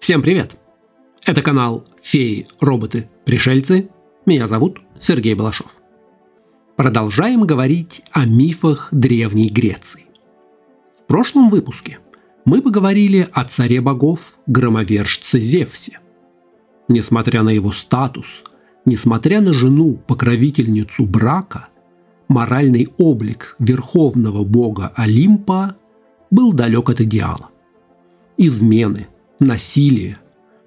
[0.00, 0.56] Всем привет!
[1.26, 3.90] Это канал «Феи, роботы, пришельцы».
[4.24, 5.76] Меня зовут Сергей Балашов.
[6.74, 10.06] Продолжаем говорить о мифах Древней Греции.
[10.98, 11.98] В прошлом выпуске
[12.46, 16.00] мы поговорили о царе богов, громовержце Зевсе.
[16.88, 18.42] Несмотря на его статус,
[18.86, 21.68] несмотря на жену, покровительницу брака,
[22.26, 25.76] моральный облик верховного бога Олимпа
[26.30, 27.50] был далек от идеала.
[28.38, 29.06] Измены,
[29.40, 30.16] насилие,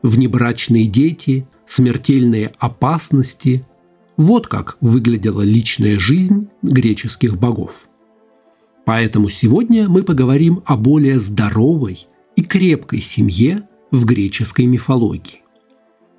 [0.02, 3.66] внебрачные дети, смертельные опасности–
[4.18, 7.88] вот как выглядела личная жизнь греческих богов.
[8.86, 12.06] Поэтому сегодня мы поговорим о более здоровой
[12.36, 15.42] и крепкой семье в греческой мифологии.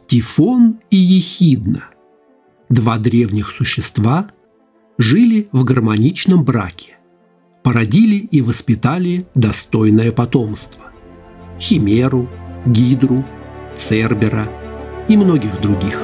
[0.09, 1.85] Тифон и Ехидна–
[2.69, 4.31] два древних существа–
[4.99, 6.97] жили в гармоничном браке,
[7.63, 10.83] породили и воспитали достойное потомство–
[11.59, 12.29] Химеру,
[12.67, 13.25] Гидру,
[13.75, 14.49] Цербера
[15.07, 16.01] и многих других.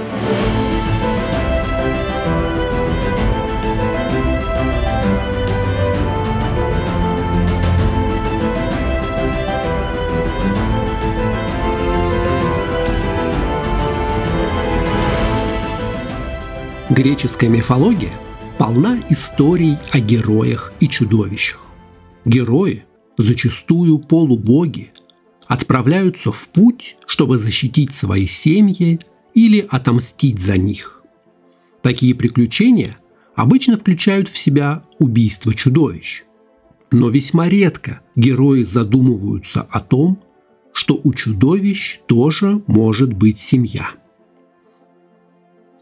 [16.90, 18.10] Греческая мифология–
[18.58, 21.60] полна историй о героях и чудовищах.
[22.26, 22.84] Герои,
[23.16, 24.92] зачастую полубоги,
[25.50, 29.00] отправляются в путь, чтобы защитить свои семьи
[29.34, 31.02] или отомстить за них.
[31.82, 32.96] Такие приключения
[33.34, 36.22] обычно включают в себя убийство чудовищ.
[36.92, 40.22] Но весьма редко герои задумываются о том,
[40.72, 43.88] что у чудовищ тоже может быть семья.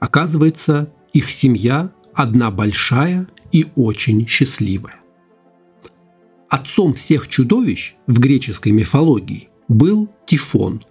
[0.00, 4.96] Оказывается, их семья одна большая и очень счастливая.
[6.48, 10.83] Отцом всех чудовищ в греческой мифологии был Тифон,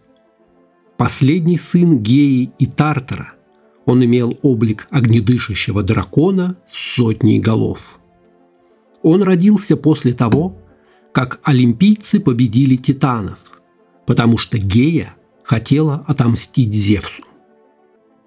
[0.98, 3.34] последний сын Геи и Тартара.
[3.86, 8.00] Он имел облик огнедышащего дракона с сотней голов.
[9.02, 10.58] Он родился после того,
[11.14, 13.62] как олимпийцы победили титанов,
[14.06, 17.24] потому что Гея хотела отомстить Зевсу.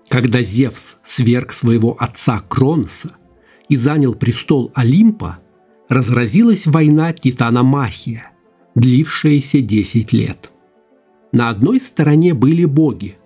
[0.09, 3.13] Когда Зевс сверг своего отца Кроноса
[3.69, 5.39] и занял престол Олимпа,
[5.89, 8.33] разразилась война Титаномахия,
[8.75, 10.53] длившаяся 10 лет.
[11.33, 13.17] На одной стороне были боги,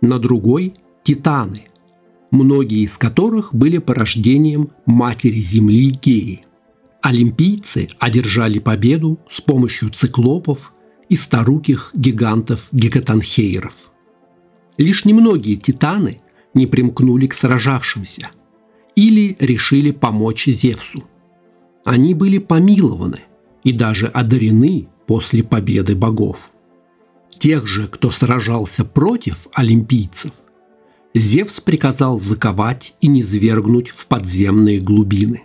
[0.00, 1.66] на другой– титаны,
[2.30, 6.44] многие из которых были порождением матери Земли Геи.
[7.02, 10.72] Олимпийцы одержали победу с помощью циклопов
[11.08, 13.74] и старуких гигантов-гекатанхейров–
[14.78, 16.20] Лишь немногие титаны
[16.54, 18.30] не примкнули к сражавшимся
[18.96, 21.04] или решили помочь Зевсу.
[21.84, 23.20] Они были помилованы
[23.64, 26.52] и даже одарены после победы богов.
[27.38, 30.32] Тех же, кто сражался против олимпийцев,
[31.14, 35.42] Зевс приказал заковать и низвергнуть в подземные глубины.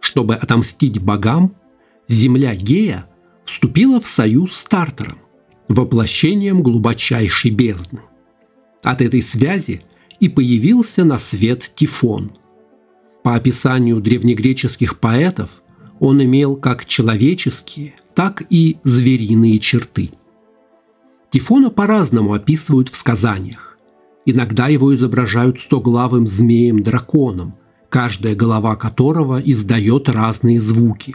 [0.00, 1.56] Чтобы отомстить богам,
[2.06, 3.06] земля Гея
[3.44, 5.18] вступила в союз с Тартаром,
[5.68, 8.02] воплощением глубочайшей бездны.
[8.82, 9.82] От этой связи
[10.20, 12.32] и появился на свет Тифон.
[13.24, 15.62] По описанию древнегреческих поэтов
[16.00, 20.10] он имел как человеческие, так и звериные черты.
[21.30, 23.78] Тифона по-разному описывают в сказаниях.
[24.24, 27.54] Иногда его изображают стоглавым змеем-драконом,
[27.88, 31.14] каждая голова которого издает разные звуки.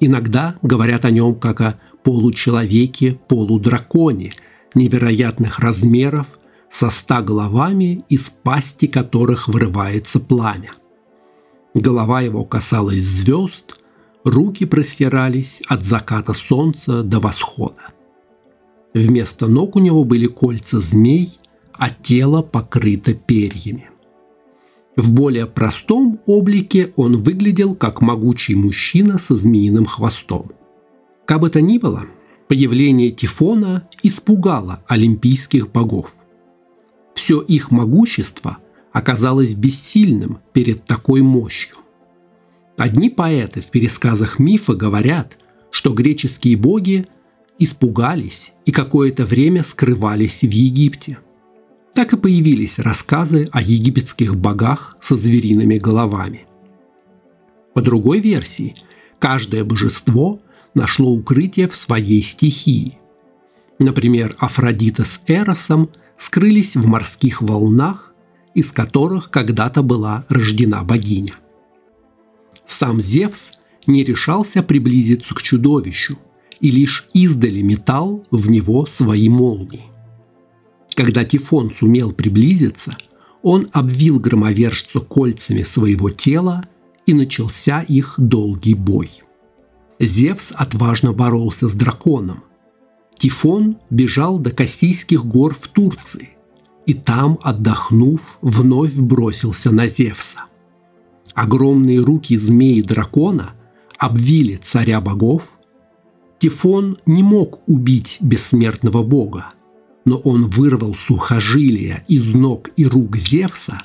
[0.00, 4.32] Иногда говорят о нем как о получеловеке, полудраконе
[4.74, 6.26] невероятных размеров
[6.70, 10.70] со ста головами, из пасти которых вырывается пламя.
[11.74, 13.80] Голова его касалась звезд,
[14.24, 17.92] руки простирались от заката солнца до восхода.
[18.94, 21.38] Вместо ног у него были кольца змей,
[21.72, 23.88] а тело покрыто перьями.
[24.96, 30.52] В более простом облике он выглядел как могучий мужчина со змеиным хвостом–
[31.24, 32.04] как бы то ни было,
[32.48, 36.14] появление Тифона испугало олимпийских богов.
[37.14, 38.58] Все их могущество
[38.92, 41.76] оказалось бессильным перед такой мощью.
[42.76, 45.38] Одни поэты в пересказах мифа говорят,
[45.70, 47.06] что греческие боги
[47.58, 51.18] испугались и какое-то время скрывались в Египте.
[51.94, 56.46] Так и появились рассказы о египетских богах со звериными головами.
[57.74, 58.74] По другой версии,
[59.18, 60.40] каждое божество–
[60.74, 62.98] нашло укрытие в своей стихии.
[63.78, 68.11] Например, Афродита с Эросом скрылись в морских волнах,
[68.54, 71.34] из которых когда-то была рождена богиня.
[72.66, 73.52] Сам Зевс
[73.86, 76.18] не решался приблизиться к чудовищу
[76.60, 79.84] и лишь издали метал в него свои молнии.
[80.94, 82.96] Когда Тифон сумел приблизиться,
[83.42, 86.64] он обвил громовержца кольцами своего тела,
[87.06, 89.22] и начался их долгий бой.
[89.98, 92.44] Зевс отважно боролся с драконом.
[93.18, 96.30] Тифон бежал до Кассийских гор в Турции,
[96.86, 100.44] и там, отдохнув, вновь бросился на Зевса.
[101.34, 103.50] Огромные руки змеи дракона
[103.98, 105.58] обвили царя богов.
[106.38, 109.50] Тифон не мог убить бессмертного бога,
[110.04, 113.82] но он вырвал сухожилия из ног и рук Зевса,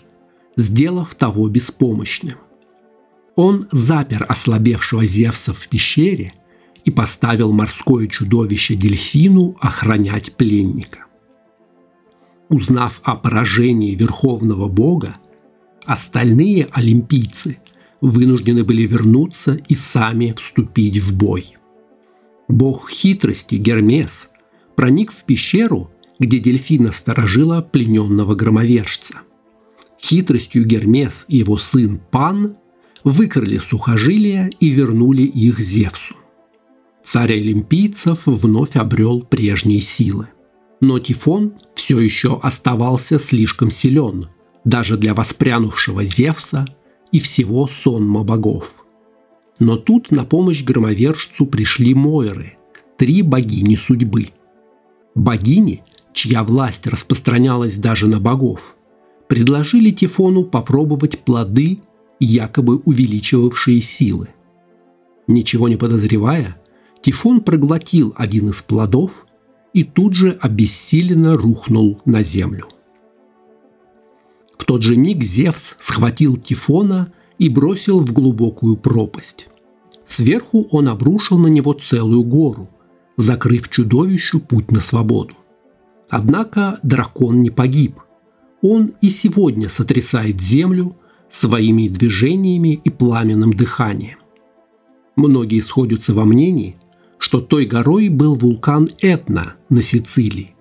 [0.55, 2.35] сделав того беспомощным.
[3.35, 6.33] Он запер ослабевшего Зевса в пещере
[6.83, 11.06] и поставил морское чудовище Дельфину охранять пленника.
[12.49, 15.15] Узнав о поражении верховного бога,
[15.85, 17.57] остальные олимпийцы
[17.99, 21.57] вынуждены были вернуться и сами вступить в бой.
[22.47, 24.29] Бог хитрости Гермес
[24.75, 29.15] проник в пещеру где дельфина сторожила плененного громовержца.
[29.99, 32.57] Хитростью Гермес и его сын Пан
[33.03, 36.15] выкрали сухожилия и вернули их Зевсу.
[37.03, 40.27] Царь олимпийцев вновь обрел прежние силы.
[40.79, 44.29] Но Тифон все еще оставался слишком силен,
[44.63, 46.67] даже для воспрянувшего Зевса
[47.11, 48.85] и всего сонма богов.
[49.59, 52.57] Но тут на помощь громовержцу пришли Мойры,
[52.97, 54.29] три богини судьбы.
[55.15, 55.83] Богини–
[56.17, 58.75] чья власть распространялась даже на богов,
[59.27, 61.79] предложили Тифону попробовать плоды,
[62.19, 64.29] якобы увеличивавшие силы.
[65.27, 66.59] Ничего не подозревая,
[67.03, 69.27] Тифон проглотил один из плодов
[69.73, 72.65] и тут же обессиленно рухнул на землю.
[74.57, 79.49] В тот же миг Зевс схватил Тифона и бросил в глубокую пропасть.
[80.07, 82.69] Сверху он обрушил на него целую гору,
[83.17, 85.35] закрыв чудовищу путь на свободу.
[86.09, 87.99] Однако дракон не погиб.
[88.61, 90.95] Он и сегодня сотрясает землю
[91.29, 94.17] своими движениями и пламенным дыханием.
[95.15, 96.77] Многие сходятся во мнении,
[97.17, 100.55] что той горой был вулкан Этна на Сицилии.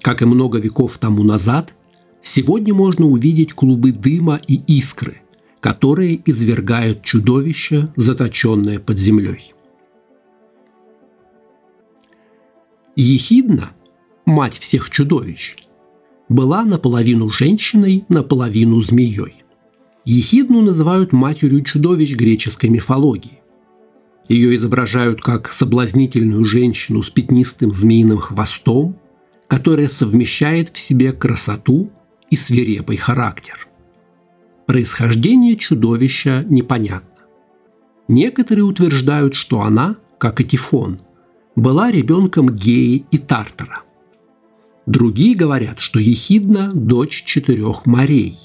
[0.00, 1.74] Как и много веков тому назад,
[2.22, 5.20] сегодня можно увидеть клубы дыма и искры,
[5.60, 9.52] которые извергают чудовище, заточенное под землей.
[12.94, 13.72] Ехидна
[14.26, 15.54] мать всех чудовищ,
[16.28, 19.44] была наполовину женщиной, наполовину змеей.
[20.04, 23.40] Ехидну называют матерью чудовищ греческой мифологии.
[24.28, 28.98] Ее изображают как соблазнительную женщину с пятнистым змеиным хвостом,
[29.46, 31.90] которая совмещает в себе красоту
[32.30, 33.68] и свирепый характер.
[34.66, 37.24] Происхождение чудовища непонятно.
[38.08, 40.98] Некоторые утверждают, что она, как и Тифон,
[41.54, 43.82] была ребенком Геи и Тартара.
[44.86, 48.38] Другие говорят, что Ехидна– дочь четырех морей,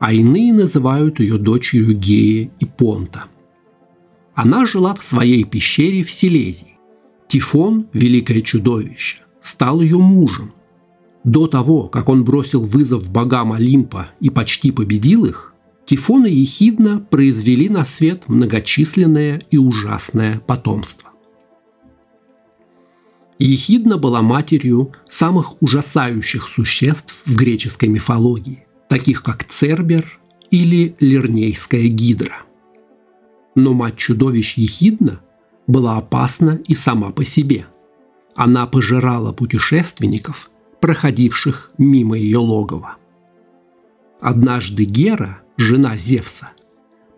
[0.00, 3.24] а иные называют ее дочерью Геи и Понта.
[4.42, 6.76] Она жила в своей пещере в Силезии.
[7.28, 10.52] Тифон, великое чудовище, стал ее мужем.
[11.22, 15.54] До того, как он бросил вызов богам Олимпа и почти победил их,
[15.84, 21.10] Тифон и Ехидна произвели на свет многочисленное и ужасное потомство.
[23.38, 30.18] Ехидна была матерью самых ужасающих существ в греческой мифологии, таких как Цербер
[30.50, 32.42] или Лирнейская гидра.
[33.54, 35.20] Но мать чудовищ Ехидна
[35.66, 37.66] была опасна и сама по себе.
[38.34, 42.96] Она пожирала путешественников, проходивших мимо ее логова.
[44.20, 46.50] Однажды Гера, жена Зевса,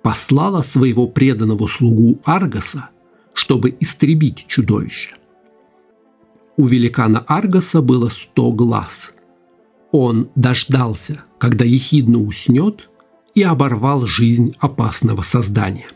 [0.02, 2.90] послала своего преданного слугу Аргаса,
[3.32, 5.14] чтобы истребить чудовище–
[6.56, 9.12] у великана Аргоса было сто глаз.
[9.90, 12.88] Он дождался, когда ехидно уснет,
[13.34, 15.88] и оборвал жизнь опасного создания.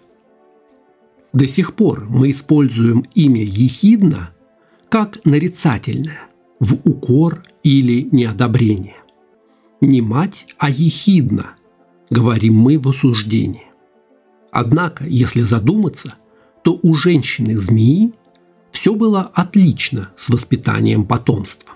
[1.32, 4.30] До сих пор мы используем имя ехидна
[4.88, 6.28] как нарицательное,
[6.60, 8.96] в укор или неодобрение.
[9.80, 11.56] Не мать, а ехидна,
[12.10, 13.66] говорим мы в осуждении.
[14.50, 16.14] Однако, если задуматься,
[16.64, 18.12] то у женщины-змеи
[18.72, 21.74] все было отлично с воспитанием потомства.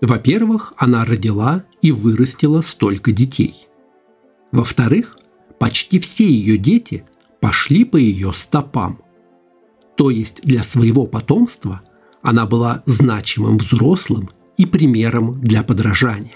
[0.00, 3.68] Во-первых, она родила и вырастила столько детей.
[4.52, 5.16] Во-вторых,
[5.58, 7.04] почти все ее дети
[7.40, 9.00] пошли по ее стопам.
[9.96, 11.82] То есть для своего потомства
[12.22, 16.34] она была значимым взрослым и примером для подражания.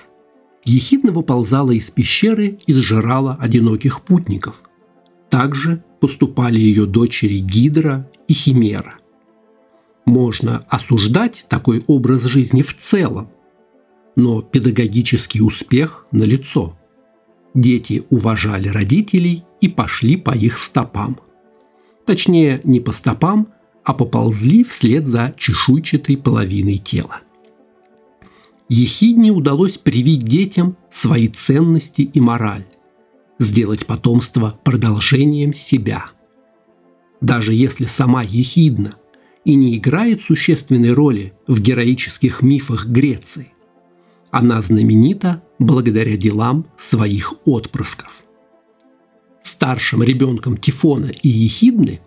[0.65, 4.63] Ехидна выползала из пещеры и сжирала одиноких путников.
[5.29, 8.95] Также поступали ее дочери Гидра и Химера.
[10.05, 13.31] Можно осуждать такой образ жизни в целом,
[14.15, 16.77] но педагогический успех налицо.
[17.55, 21.19] Дети уважали родителей и пошли по их стопам.
[22.07, 23.49] Точнее, не по стопам,
[23.85, 27.21] а поползли вслед за чешуйчатой половиной тела.
[28.69, 32.65] Ехидне удалось привить детям свои ценности и мораль,
[33.39, 36.07] сделать потомство продолжением себя.
[37.21, 38.95] Даже если сама Ехидна
[39.45, 43.53] и не играет существенной роли в героических мифах Греции,
[44.31, 48.11] она знаменита благодаря делам своих отпрысков.
[49.43, 52.01] Старшим ребенком Тифона и Ехидны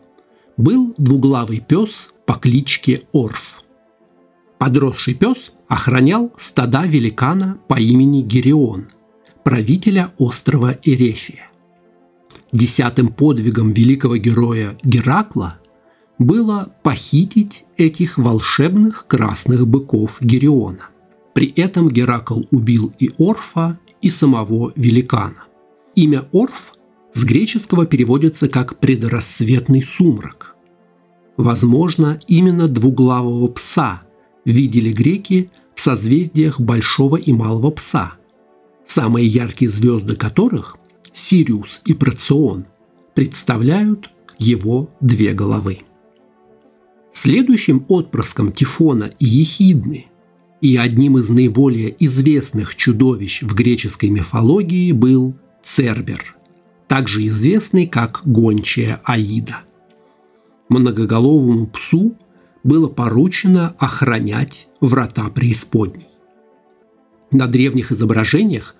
[0.57, 3.61] был двуглавый пес по кличке Орф.
[4.57, 8.87] Подросший пес охранял стада великана по имени Герион,
[9.43, 11.49] правителя острова Эрефия.
[12.51, 15.59] Десятым подвигом великого героя Геракла
[16.17, 20.89] было похитить этих волшебных красных быков Гериона.
[21.35, 25.43] При этом Геракл убил и Орфа, и самого великана.
[25.93, 26.73] Имя Орф
[27.13, 30.55] с греческого переводится как «предрассветный сумрак».
[31.35, 34.03] Возможно, именно двуглавого пса
[34.45, 38.13] видели греки в созвездиях Большого и Малого Пса,
[38.87, 40.77] самые яркие звезды которых,
[41.13, 42.65] Сириус и Процион,
[43.13, 45.79] представляют его две головы.
[47.11, 50.05] Следующим отпрыском Тифона и Ехидны
[50.65, 56.35] и одним из наиболее известных чудовищ в греческой мифологии был Цербер,
[56.87, 59.59] также известный как гончая Аида.
[60.67, 62.15] Многоголовому псу
[62.63, 66.07] было поручено охранять врата преисподней.
[67.29, 68.75] На древних изображениях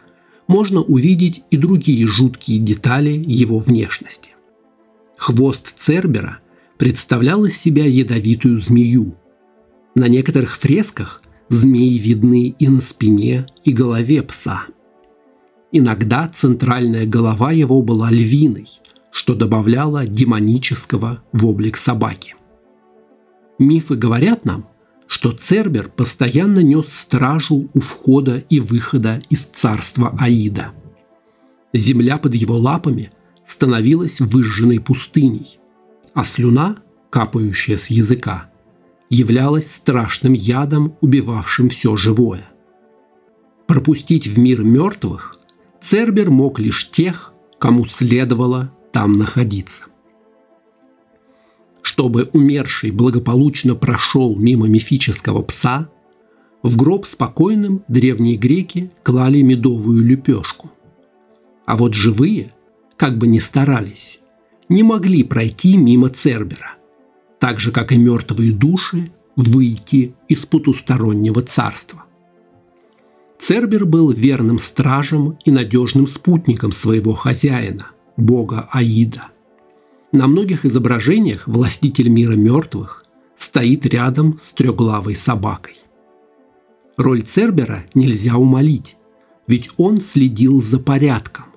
[0.48, 4.32] можно увидеть и другие жуткие детали его внешности.
[5.18, 6.40] Хвост Цербера
[6.80, 9.16] представлял из себя ядовитую змею.
[9.94, 14.66] На некоторых фресках змеи видны и на спине, и голове пса.
[15.72, 18.68] Иногда центральная голова его была львиной,
[19.12, 22.36] что добавляло демонического в облик собаки–
[23.58, 24.68] Мифы говорят нам,
[25.08, 30.72] что Цербер постоянно нес стражу у входа и выхода из царства Аида.
[31.74, 33.12] Земля под его лапами
[33.46, 35.60] становилась выжженной пустыней,
[36.14, 36.78] а слюна,
[37.10, 38.50] капающая с языка,
[39.10, 42.50] являлась страшным ядом, убивавшим все живое.
[43.68, 45.38] Пропустить в мир мертвых
[45.80, 49.86] Цербер мог лишь тех, кому следовало там находиться
[51.86, 55.88] чтобы умерший благополучно прошел мимо мифического пса,
[56.64, 60.72] в гроб спокойным древние греки клали медовую лепешку.
[61.68, 62.52] А вот живые,
[62.98, 64.20] как бы ни старались,
[64.68, 66.75] не могли пройти мимо Цербера,
[67.46, 72.06] так же, как и мертвые души, выйти из потустороннего царства.
[73.38, 79.28] Цербер был верным стражем и надежным спутником своего хозяина, бога Аида–
[80.16, 83.04] на многих изображениях властитель мира мертвых
[83.36, 85.76] стоит рядом с трехглавой собакой.
[86.96, 88.96] Роль Цербера нельзя умолить,
[89.46, 91.48] ведь он следил за порядком,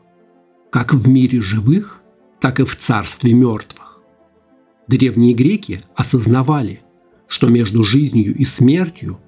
[0.70, 2.00] как в мире живых,
[2.40, 3.77] так и в царстве мертвых.
[4.88, 6.80] Древние греки осознавали,
[7.26, 9.20] что между жизнью и смертью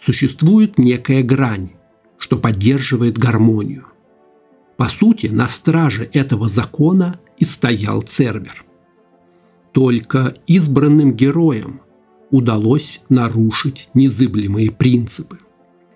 [0.00, 1.70] существует некая грань,
[2.18, 3.86] что поддерживает гармонию.
[4.76, 8.64] По сути, на страже этого закона и стоял Цербер.
[9.72, 11.80] Только избранным героям
[12.30, 15.40] удалось нарушить незыблемые принципы.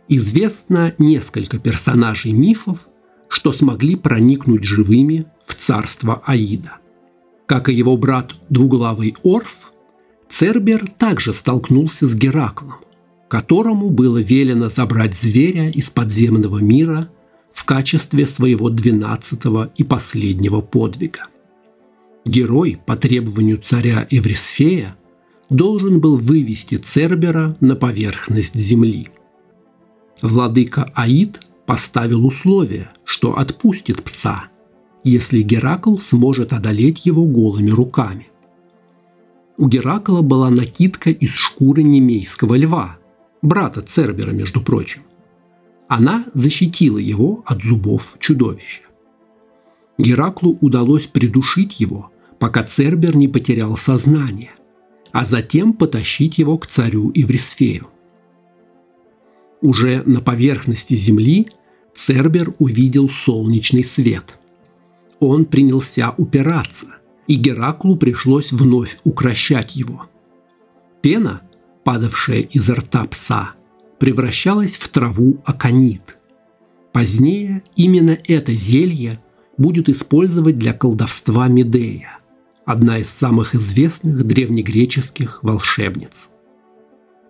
[0.09, 2.89] Известно несколько персонажей мифов,
[3.29, 6.82] что смогли проникнуть живыми в царство Аида.
[7.47, 9.73] Как и его брат двуглавый Орф,
[10.29, 12.77] Цербер также столкнулся с Гераклом,
[13.29, 17.11] которому было велено забрать зверя из подземного мира
[17.53, 21.27] в качестве своего двенадцатого и последнего подвига.
[22.25, 24.97] Герой по требованию царя Эврисфея
[25.51, 29.09] должен был вывести Цербера на поверхность земли.
[30.23, 34.45] Владыка Аид поставил условие, что отпустит пса,
[35.05, 38.29] если Геракл сможет одолеть его голыми руками.
[39.57, 42.99] У Геракла была накидка из шкуры немейского льва,
[43.43, 45.03] брата Цербера, между прочим.
[45.89, 48.83] Она защитила его от зубов чудовища.
[49.99, 54.53] Гераклу удалось придушить его, пока Цербер не потерял сознание,
[55.13, 57.89] а затем потащить его к царю Иврисфею.
[59.61, 61.47] Уже на поверхности Земли
[61.95, 64.39] Цербер увидел солнечный свет.
[65.23, 66.87] Он принялся упираться,
[67.29, 70.07] и Гераклу пришлось вновь укращать его.
[71.01, 71.43] Пена,
[71.85, 73.53] падавшая изо рта пса,
[74.01, 76.19] превращалась в траву аконит.
[76.93, 79.23] Позднее именно это зелье
[79.57, 82.19] будет использовать для колдовства Медея,
[82.65, 86.31] одна из самых известных древнегреческих волшебниц.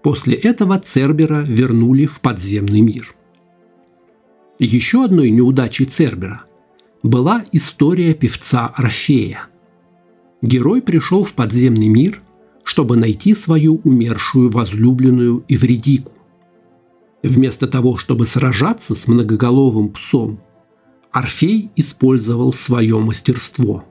[0.03, 3.15] После этого Цербера вернули в подземный мир.
[4.59, 6.47] Еще одной неудачей Цербера
[7.03, 9.47] была история певца Орфея.
[10.41, 12.23] Герой пришел в подземный мир,
[12.65, 16.13] чтобы найти свою умершую возлюбленную Эвредику.
[17.23, 20.41] Вместо того, чтобы сражаться с многоголовым псом,
[21.11, 23.85] Орфей использовал свое мастерство.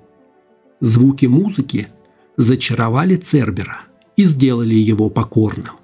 [0.80, 1.88] Звуки музыки
[2.36, 3.82] зачаровали Цербера
[4.18, 5.76] и сделали его покорным.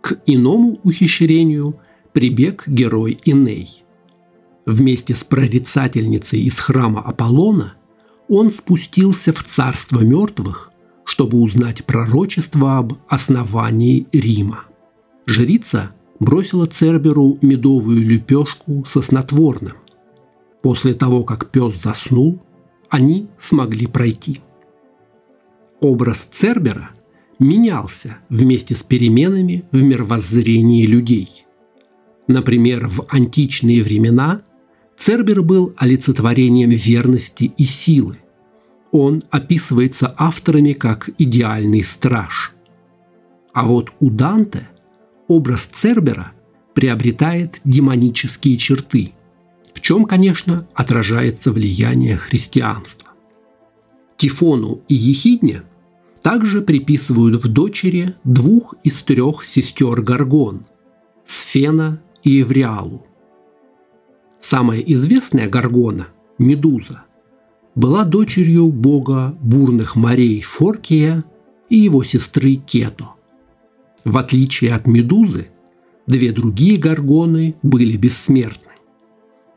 [0.00, 1.76] К иному ухищрению
[2.12, 3.84] прибег герой Иней.
[4.66, 7.74] Вместе с прорицательницей из храма Аполлона
[8.28, 10.70] он спустился в царство мертвых,
[11.04, 14.64] чтобы узнать пророчество об основании Рима.
[15.26, 15.90] Жрица
[16.20, 19.74] бросила Церберу медовую лепешку со снотворным.
[20.62, 22.40] После того, как пес заснул,
[22.88, 24.40] они смогли пройти.
[25.80, 26.90] Образ Цербера–
[27.42, 31.44] менялся вместе с переменами в мировоззрении людей.
[32.28, 34.42] Например, в античные времена
[34.96, 38.18] Цербер был олицетворением верности и силы.
[38.90, 42.52] Он описывается авторами как идеальный страж.
[43.52, 44.68] А вот у Данте
[45.28, 46.32] образ Цербера
[46.74, 49.12] приобретает демонические черты,
[49.74, 53.08] в чем, конечно, отражается влияние христианства.
[54.16, 55.62] Тифону и Ехидне
[56.22, 60.64] также приписывают в дочери двух из трех сестер Гаргон–
[61.26, 63.06] Сфена и Эвриалу.
[64.42, 66.08] Самая известная Гаргона–
[66.38, 67.04] Медуза–
[67.74, 71.24] была дочерью бога бурных морей Форкия
[71.70, 73.14] и его сестры Кето.
[74.04, 75.48] В отличие от Медузы,
[76.06, 78.72] две другие Гаргоны были бессмертны.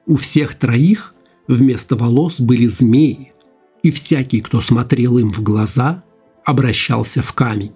[0.06, 1.16] У всех троих
[1.48, 3.34] вместо волос были змеи,
[3.82, 6.04] и всякий, кто смотрел им в глаза,
[6.46, 7.74] обращался в камень.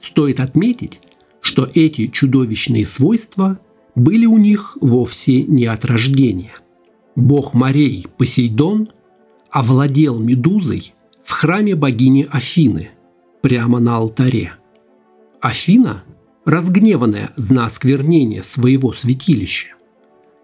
[0.00, 1.00] Стоит отметить,
[1.40, 3.58] что эти чудовищные свойства
[3.96, 6.54] были у них вовсе не от рождения.
[7.16, 8.90] Бог морей Посейдон
[9.50, 12.90] овладел медузой в храме богини Афины,
[13.42, 14.52] прямо на алтаре.
[15.40, 16.04] Афина,
[16.44, 19.74] разгневанная за осквернение своего святилища,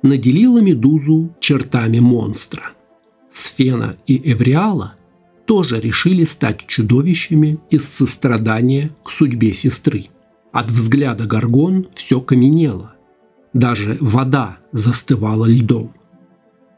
[0.03, 2.73] наделила медузу чертами монстра.
[3.31, 4.95] Сфена и Эвриала–
[5.47, 10.07] тоже решили стать чудовищами из сострадания к судьбе сестры.
[10.53, 12.95] От взгляда Гаргон все каменело.
[13.53, 15.95] Даже вода застывала льдом.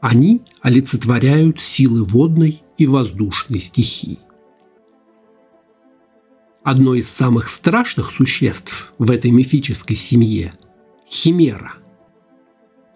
[0.01, 4.19] Они олицетворяют силы водной и воздушной стихии.
[6.63, 10.53] Одно из самых страшных существ в этой мифической семье–
[11.09, 11.73] химера.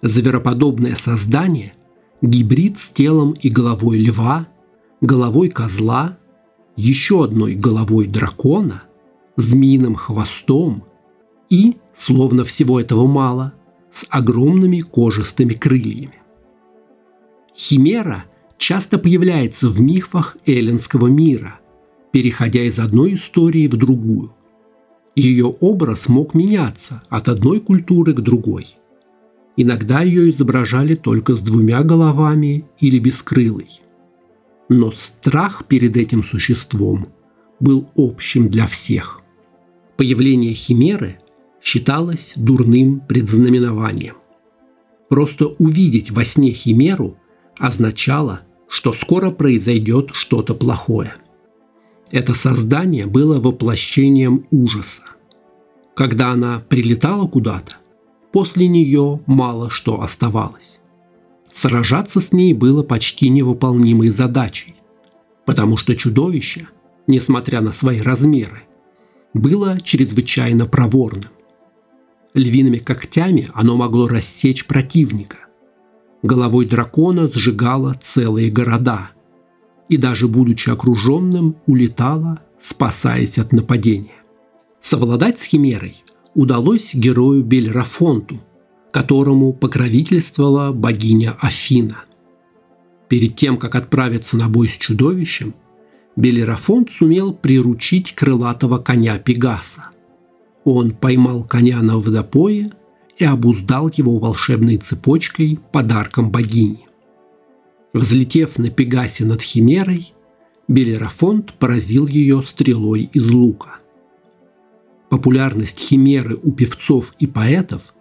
[0.01, 1.73] Звероподобное создание–
[2.21, 4.47] гибрид с телом и головой льва–
[5.01, 6.17] головой козла,
[6.75, 8.83] еще одной головой дракона,
[9.35, 10.83] змеиным хвостом
[11.49, 13.53] и, словно всего этого мало,
[13.91, 16.13] с огромными кожистыми крыльями.
[17.55, 18.25] Химера
[18.57, 21.59] часто появляется в мифах эллинского мира,
[22.11, 24.33] переходя из одной истории в другую.
[25.15, 28.75] Ее образ мог меняться от одной культуры к другой.
[29.57, 33.81] Иногда ее изображали только с двумя головами или бескрылой–
[34.69, 37.09] но страх перед этим существом
[37.59, 39.21] был общим для всех.
[39.97, 41.19] Появление химеры
[41.69, 44.15] считалось дурным предзнаменованием.
[45.07, 47.15] Просто увидеть во сне химеру
[47.59, 51.13] означало, что скоро произойдет что-то плохое.
[52.09, 55.03] Это создание было воплощением ужаса.
[55.95, 57.75] Когда она прилетала куда-то,
[58.31, 60.79] после нее мало что оставалось.
[61.53, 64.75] Сражаться с ней было почти невыполнимой задачей,
[65.45, 66.67] потому что чудовище,
[67.05, 68.63] несмотря на свои размеры,
[69.35, 71.29] было чрезвычайно проворным.
[72.33, 75.37] Львиными когтями оно могло рассечь противника.
[76.21, 79.11] Головой дракона сжигало целые города
[79.87, 84.23] и даже будучи окруженным, улетало, спасаясь от нападения.
[84.81, 86.03] Совладать с Химерой
[86.35, 88.39] удалось герою Бельрафонту–
[88.91, 92.03] которому покровительствовала богиня Афина.
[93.07, 95.53] Перед тем, как отправиться на бой с чудовищем,
[96.15, 99.89] Белерафонт сумел приручить крылатого коня Пегаса.
[100.71, 102.71] Он поймал коня на водопое
[103.17, 106.85] и обуздал его волшебной цепочкой подарком богини.
[107.91, 110.13] Взлетев на Пегасе над Химерой,
[110.67, 113.79] Белерафонт поразил ее стрелой из лука.
[115.09, 117.95] Популярность химеры у певцов и поэтов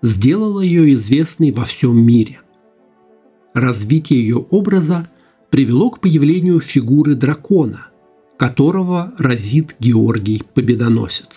[0.00, 2.42] сделала ее известной во всем мире.
[3.54, 5.10] Развитие ее образа
[5.50, 7.88] привело к появлению фигуры дракона,
[8.38, 11.33] которого разит Георгий Победоносец.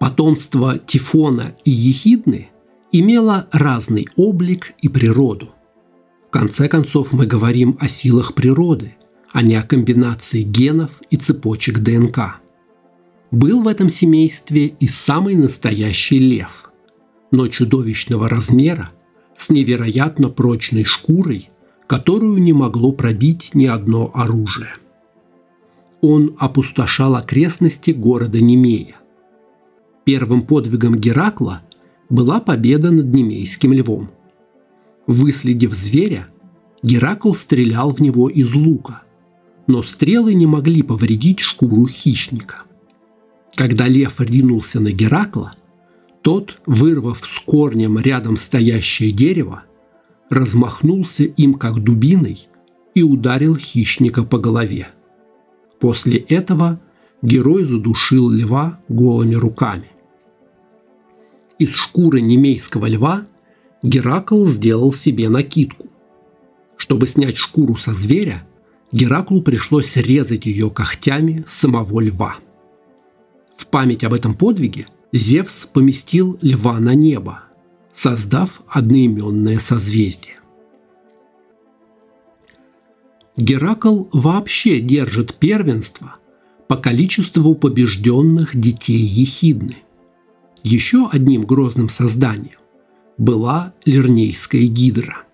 [0.00, 2.48] Потомство Тифона и Ехидны
[2.90, 5.50] имело разный облик и природу.
[6.26, 8.96] В конце концов мы говорим о силах природы,
[9.30, 12.40] а не о комбинации генов и цепочек ДНК.
[13.30, 16.70] Был в этом семействе и самый настоящий лев,
[17.30, 18.88] но чудовищного размера,
[19.36, 21.50] с невероятно прочной шкурой,
[21.86, 24.76] которую не могло пробить ни одно оружие.
[26.00, 28.99] Он опустошал окрестности города Немея.
[30.12, 31.62] Первым подвигом Геракла
[32.08, 34.10] была победа над Немейским львом.
[35.06, 36.26] Выследив зверя,
[36.82, 39.02] Геракл стрелял в него из лука,
[39.68, 42.62] но стрелы не могли повредить шкуру хищника–
[43.54, 45.54] когда лев ринулся на Геракла,
[46.22, 49.62] тот, вырвав с корнем рядом стоящее дерево,
[50.28, 52.48] размахнулся им как дубиной
[52.96, 54.88] и ударил хищника по голове.
[55.78, 56.80] После этого
[57.22, 59.86] герой задушил льва голыми руками.
[61.60, 63.28] Из шкуры немейского льва
[63.84, 65.86] Геракл сделал себе накидку.
[66.76, 68.44] Чтобы снять шкуру со зверя,
[68.90, 72.38] Гераклу пришлось резать ее когтями самого льва–
[73.60, 77.42] в память об этом подвиге Зевс поместил льва на небо,
[77.92, 80.36] создав одноименное созвездие.
[83.36, 86.16] Геракл вообще держит первенство
[86.68, 89.76] по количеству побежденных детей Ехидны.
[90.62, 92.58] Еще одним грозным созданием
[93.16, 95.24] была Лернейская гидра.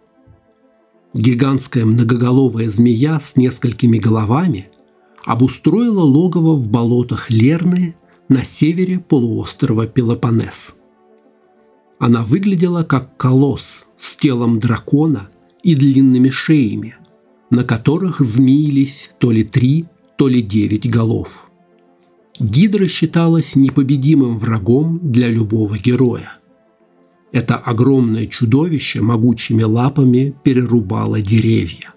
[1.14, 4.68] Гигантская многоголовая змея с несколькими головами
[5.24, 7.96] обустроила логово в болотах Лерны
[8.28, 10.74] на севере полуострова Пелопоннес.
[11.98, 15.28] Она выглядела как колосс с телом дракона
[15.62, 16.96] и длинными шеями,
[17.50, 19.86] на которых змеились то ли три,
[20.16, 21.45] то ли девять голов.
[22.38, 26.38] Гидра считалась непобедимым врагом для любого героя.
[27.32, 31.92] Это огромное чудовище могучими лапами перерубало деревья.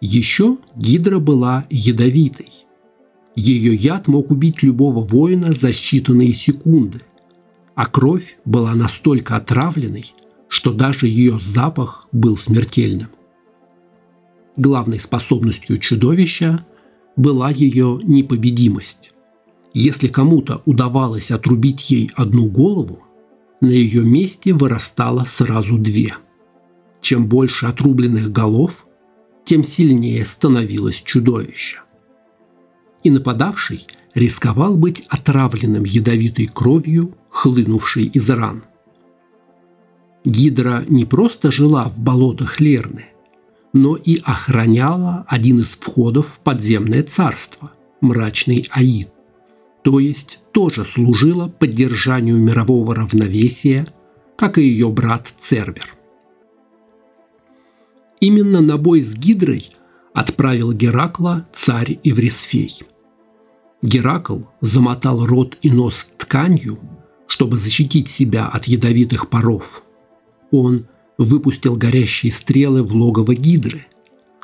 [0.00, 2.50] Еще Гидра была ядовитой–
[3.36, 7.02] ее яд мог убить любого воина за считанные секунды,
[7.74, 10.12] а кровь была настолько отравленной,
[10.48, 13.10] что даже ее запах был смертельным.
[14.56, 16.64] Главной способностью чудовища
[17.16, 19.12] была ее непобедимость.
[19.72, 23.02] Если кому-то удавалось отрубить ей одну голову,
[23.60, 26.14] на ее месте вырастало сразу две.
[27.00, 28.86] Чем больше отрубленных голов,
[29.44, 31.80] тем сильнее становилось чудовище
[33.06, 38.64] и нападавший рисковал быть отравленным ядовитой кровью, хлынувшей из ран.
[40.24, 43.06] Гидра не просто жила в болотах Лерны,
[43.76, 49.10] но и охраняла один из входов в подземное царство– мрачный Аид,
[49.82, 53.86] то есть тоже служила поддержанию мирового равновесия,
[54.36, 55.94] как и ее брат Цербер.
[58.20, 59.68] Именно на бой с Гидрой
[60.14, 62.82] отправил Геракла царь Еврисфей–
[63.82, 66.78] Геракл замотал рот и нос тканью,
[67.26, 69.82] чтобы защитить себя от ядовитых паров.
[70.50, 70.86] Он
[71.18, 73.86] выпустил горящие стрелы в логово Гидры,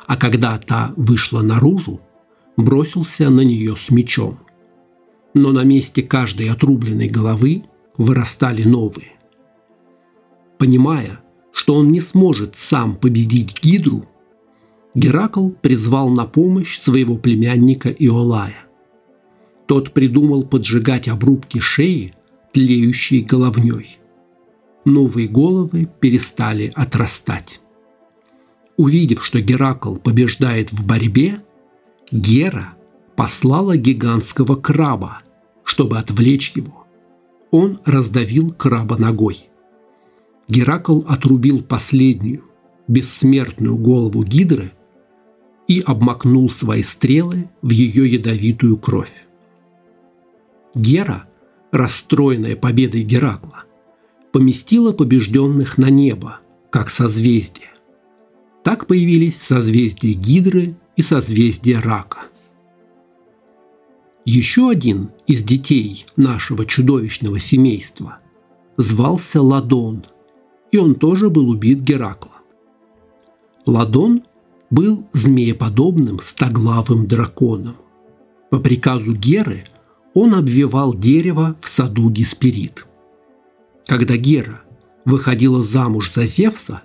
[0.05, 2.01] а когда та вышла наружу,
[2.57, 4.39] бросился на нее с мечом.
[5.33, 7.63] Но на месте каждой отрубленной головы
[7.97, 9.13] вырастали новые.
[10.57, 11.19] Понимая,
[11.51, 14.05] что он не сможет сам победить Гидру,
[14.95, 18.65] Геракл призвал на помощь своего племянника Иолая.
[19.65, 22.13] Тот придумал поджигать обрубки шеи,
[22.51, 23.97] тлеющей головней.
[24.85, 27.61] Новые головы перестали отрастать.
[28.75, 31.39] Увидев, что Геракл побеждает в борьбе,
[32.11, 32.73] Гера
[33.15, 35.21] послала гигантского краба,
[35.63, 36.85] чтобы отвлечь его.
[37.51, 39.49] Он раздавил краба ногой.
[40.47, 42.43] Геракл отрубил последнюю,
[42.87, 44.71] бессмертную голову Гидры
[45.67, 49.25] и обмакнул свои стрелы в ее ядовитую кровь.
[50.75, 51.27] Гера,
[51.71, 53.63] расстроенная победой Геракла,
[54.33, 56.39] поместила побежденных на небо,
[56.71, 57.69] как созвездие.
[58.63, 62.17] Так появились созвездия Гидры и созвездия Рака.
[64.25, 68.17] Еще один из детей нашего чудовищного семейства
[68.75, 70.05] звался Ладон,
[70.71, 72.31] и он тоже был убит Гераклом.
[73.67, 74.23] Ладон
[74.71, 77.75] был змееподобным стоглавым драконом.
[78.49, 79.63] По приказу Геры
[80.15, 82.87] он обвивал дерево в саду Гесперид.
[83.85, 84.61] Когда Гера
[85.05, 86.81] выходила замуж за Зевса,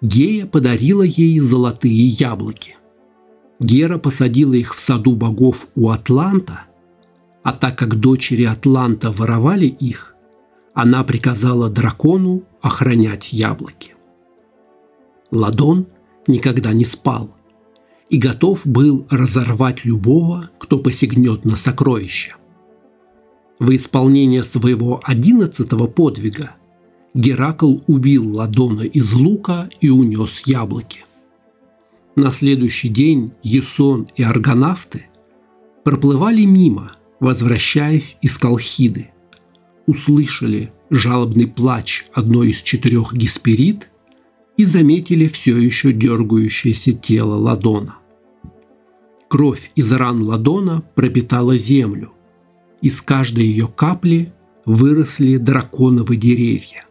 [0.00, 2.76] Гея подарила ей золотые яблоки.
[3.60, 6.64] Гера посадила их в саду богов у Атланта,
[7.42, 10.14] а так как дочери Атланта воровали их,
[10.74, 13.94] она приказала дракону охранять яблоки.
[15.30, 15.86] Ладон
[16.26, 17.34] никогда не спал
[18.10, 22.36] и готов был разорвать любого, кто посягнет на сокровища.
[23.58, 26.56] В исполнение своего одиннадцатого подвига
[27.14, 31.04] Геракл убил Ладона из лука и унес яблоки.
[32.16, 35.06] На следующий день Есон и аргонавты
[35.84, 39.10] проплывали мимо, возвращаясь из Колхиды.
[39.86, 43.90] Услышали жалобный плач одной из четырех гесперид
[44.56, 47.96] и заметили все еще дергающееся тело Ладона.
[49.28, 52.12] Кровь из ран Ладона пропитала землю.
[52.84, 54.30] Из каждой ее капли
[54.66, 56.84] выросли драконовые деревья.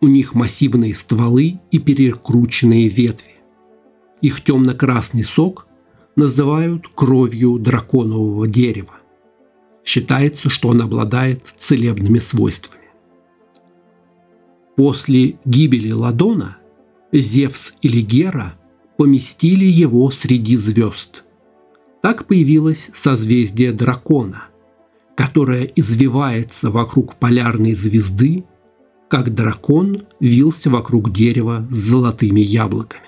[0.00, 3.36] У них массивные стволы и перекрученные ветви.
[4.20, 5.68] Их темно-красный сок
[6.16, 8.94] называют кровью драконового дерева.
[9.84, 12.88] Считается, что он обладает целебными свойствами.
[14.74, 16.56] После гибели Ладона
[17.12, 18.58] Зевс или Гера
[18.96, 21.22] поместили его среди звезд.
[22.02, 24.48] Так появилось созвездие дракона,
[25.16, 28.44] которое извивается вокруг полярной звезды,
[29.08, 33.02] как дракон вился вокруг дерева с золотыми яблоками.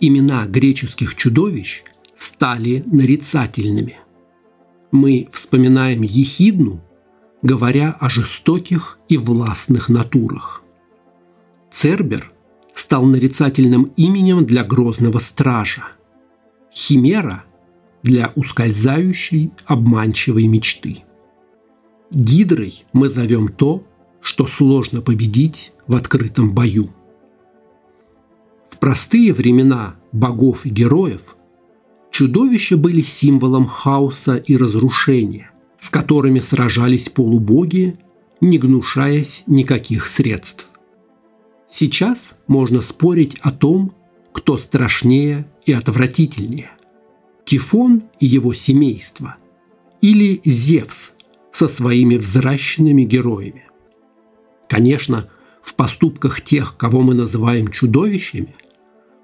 [0.00, 1.84] Имена греческих чудовищ
[2.18, 3.98] стали нарицательными.
[4.90, 6.80] Мы вспоминаем Ехидну,
[7.42, 10.62] говоря о жестоких и властных натурах.
[11.70, 12.32] Цербер
[12.74, 15.82] стал нарицательным именем для грозного стража.
[16.72, 17.44] Химера–
[18.04, 20.98] для ускользающей, обманчивой мечты.
[22.12, 23.82] Гидрой мы зовем то,
[24.20, 26.90] что сложно победить в открытом бою.
[28.68, 31.34] В простые времена богов и героев
[32.10, 37.98] чудовища были символом хаоса и разрушения, с которыми сражались полубоги,
[38.42, 40.68] не гнушаясь никаких средств.
[41.70, 43.94] Сейчас можно спорить о том,
[44.32, 46.70] кто страшнее и отвратительнее–
[47.44, 49.36] Тифон и его семейство
[50.00, 51.12] или Зевс
[51.52, 53.66] со своими взращенными героями.
[54.68, 55.28] Конечно,
[55.62, 58.54] в поступках тех, кого мы называем чудовищами,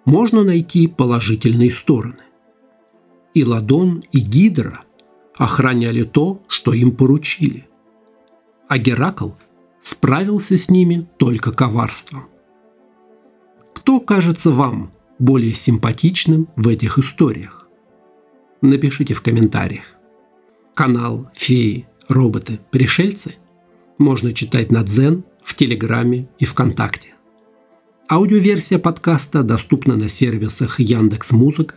[0.05, 2.17] можно найти положительные стороны.
[3.35, 4.85] И Ладон, и Гидра
[5.37, 7.67] охраняли то, что им поручили.
[8.69, 9.31] А Геракл
[9.83, 12.27] справился с ними только коварством.
[13.75, 17.60] Кто кажется вам более симпатичным в этих историях?
[18.63, 19.85] Напишите в комментариях.
[20.75, 23.37] Канал «Феи, роботы, пришельцы»
[23.97, 27.15] можно читать на Дзен, в Телеграме и ВКонтакте.
[28.11, 31.77] Аудиоверсия подкаста доступна на сервисах Яндекс Музыка,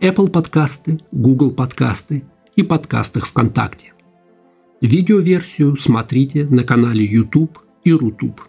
[0.00, 2.24] Apple подкасты, Google подкасты
[2.56, 3.92] и подкастах ВКонтакте.
[4.80, 8.40] Видеоверсию смотрите на канале YouTube и Рутуб.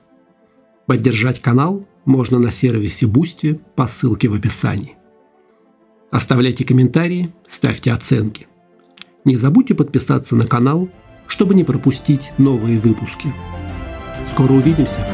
[0.86, 4.98] Поддержать канал можно на сервисе Boosty по ссылке в описании.
[6.12, 8.48] Оставляйте комментарии, ставьте оценки.
[9.26, 10.90] Не забудьте подписаться на канал,
[11.28, 13.34] чтобы не пропустить новые выпуски.
[14.28, 15.06] Скоро увидимся!